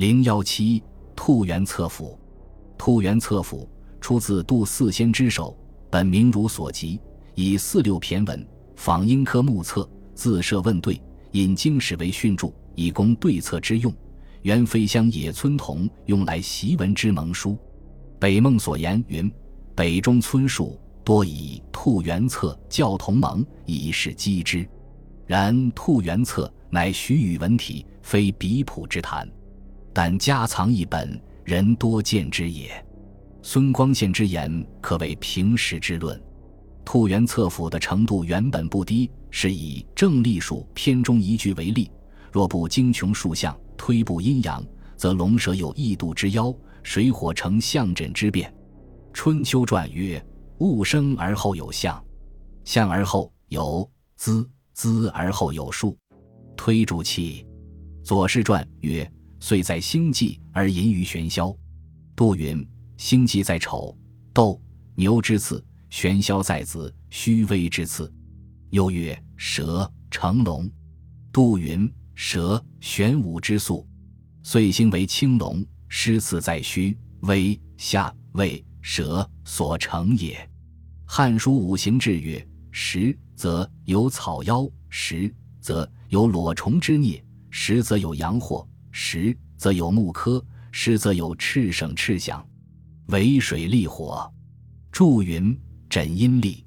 [0.00, 0.82] 零幺七
[1.14, 2.18] 兔园策府，
[2.78, 3.68] 兔园策府
[4.00, 5.54] 出自杜四仙之手，
[5.90, 6.98] 本名如所及，
[7.34, 10.98] 以四六骈文，仿英科目册，自设问对，
[11.32, 13.94] 引经史为训著，以供对策之用。
[14.40, 17.58] 原非乡野村童用来习文之盟书。
[18.18, 19.30] 北孟所言云
[19.76, 24.66] ：“北中村树多以兔园策教同盟，以示机之。”
[25.28, 29.30] 然兔园策乃徐语文体，非笔谱之谈。
[30.02, 32.70] 但家藏一本，人多见之也。
[33.42, 36.18] 孙光宪之言可谓平实之论。
[36.86, 41.90] 兔园策府的程度原本不低，是以正隶数篇中一句为例：
[42.32, 44.64] 若不精穷数象，推步阴阳，
[44.96, 46.50] 则龙蛇有异度之妖，
[46.82, 48.50] 水火成象阵之变。
[49.12, 50.24] 春秋传曰
[50.60, 52.02] ：“物生而后有象，
[52.64, 55.94] 象而后有资，资而后有数，
[56.56, 57.46] 推主气。”
[58.02, 59.06] 左氏传曰。
[59.40, 61.56] 遂在星际而隐于玄霄。
[62.14, 62.64] 杜云：
[62.96, 63.96] 星际在丑、
[64.32, 64.60] 斗、
[64.94, 68.12] 牛之次，玄霄在子、虚微之次。
[68.68, 70.70] 又曰：蛇成龙。
[71.32, 73.88] 杜云：蛇玄武之素，
[74.42, 75.64] 遂星为青龙。
[75.92, 80.36] 诗次在虚、微、下、位、蛇所成也。
[81.04, 88.68] 《汉书五行志》曰：实则有草妖，实则有裸虫之孽，实则有阳祸。
[88.90, 92.44] 时则有木科，时则有赤省赤响，
[93.06, 94.32] 为水利火，
[94.90, 96.64] 注云枕阴历，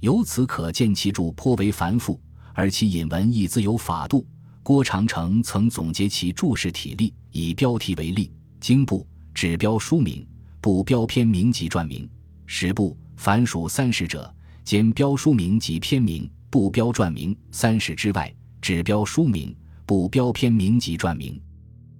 [0.00, 2.20] 由此可见其注颇为繁复，
[2.54, 4.26] 而其引文亦自有法度。
[4.62, 10.26] 郭长城曾总结其注释体例，以标题为例：经部指标书名，
[10.60, 12.04] 部标篇名及传名；
[12.46, 17.36] 十部凡属三十者，兼标书名及篇名，部标传名。
[17.52, 19.54] 三十之外，指标书名，
[19.86, 21.40] 部标篇名及传名。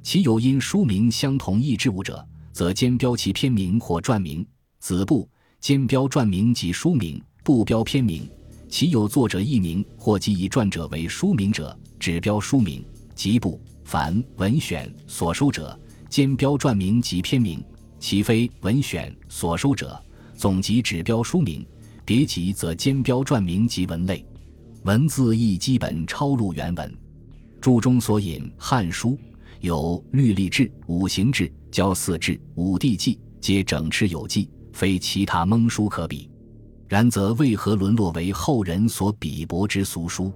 [0.06, 4.46] 其有因书名相同异之物者，则兼标其篇名或传名。
[4.78, 8.24] 子部兼标传名及书名，不标篇名。
[8.68, 12.84] 其有作者异名或即以传者为书名者，只标书名。
[13.16, 15.76] 及部凡文选所收者，
[16.08, 17.60] 兼标传名及篇名。
[17.98, 20.00] 其非文选所收者，
[20.36, 21.66] 总集只标书名，
[22.04, 24.25] 别集则兼标传名及文类。
[24.84, 26.97] 文字亦基本抄录原文。
[27.60, 29.10] 注中所引《汉书》。
[29.61, 36.31] 有律历志、五行志、交四志、五帝纪，皆整饬有纪，非其他蒙书可比。
[36.89, 40.33] 然则为何沦落为后人所鄙薄之俗书？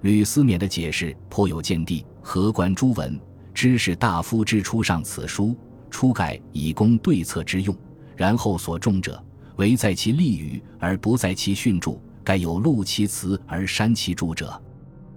[0.00, 2.04] 吕思勉的解释颇有见地。
[2.20, 3.20] 何观诸文，
[3.52, 5.54] 知是大夫之初上此书，
[5.90, 7.76] 初改以供对策之用。
[8.16, 9.22] 然后所重者，
[9.56, 14.60] 唯在其立语而不在其训著，盖有录其词而删其注者。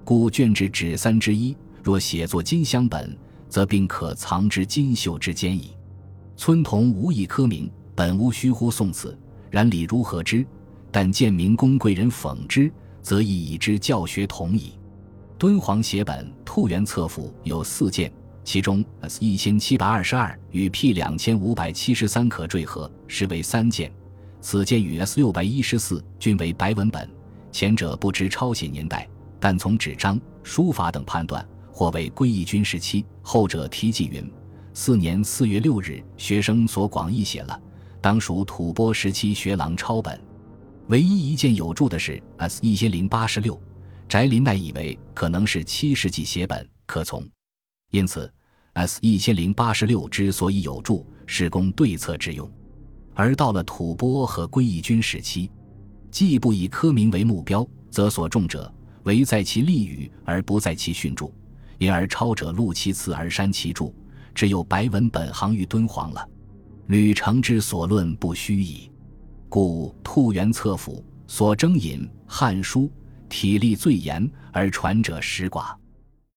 [0.03, 3.17] 故卷之指三之一，若写作金香本。
[3.49, 5.71] 则并可藏之金绣之间矣。
[6.35, 9.17] 村童无以科名，本无虚乎宋词，
[9.49, 10.45] 然理如何之？
[10.91, 12.71] 但见明公贵人讽之，
[13.01, 14.73] 则亦以之教学同矣。
[15.37, 18.11] 敦煌写本《兔园册府》有四件，
[18.43, 23.91] 其中 S 一千七百二十二与 P 两千五百七十三可缀合，实为三件。
[24.41, 27.07] 此件与 S 六百一十四均为白文本，
[27.51, 29.07] 前者不知抄写年代，
[29.39, 31.45] 但从纸张、书法等判断。
[31.77, 34.27] 或为归义军时期，后者题记云：
[34.73, 37.61] 四年四月六日，学生所广义写了，
[38.01, 40.19] 当属吐蕃时期学郎抄本。
[40.87, 43.61] 唯一一件有注的是 S 一千零八十六，
[44.09, 47.23] 翟林奈以为可能是七世纪写本，可从。
[47.91, 48.27] 因此
[48.73, 52.51] S 一千零八十六之所以有注，是供对策之用。
[53.13, 55.51] 而到了吐蕃和归义军时期，
[56.09, 58.73] 既不以科名为目标，则所重者
[59.03, 61.31] 唯在其立语而不在其训著。
[61.77, 63.93] 因而抄者录其词而删其注，
[64.33, 66.27] 只有白文本行于敦煌了。
[66.87, 68.91] 吕承之所论不虚矣。
[69.49, 72.81] 故兔园策府所征引《汉书》，
[73.29, 75.73] 体力最严，而传者实寡。